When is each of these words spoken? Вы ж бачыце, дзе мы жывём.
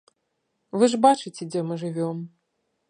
Вы 0.79 0.89
ж 0.93 1.01
бачыце, 1.05 1.49
дзе 1.51 1.61
мы 1.69 1.75
жывём. 1.85 2.17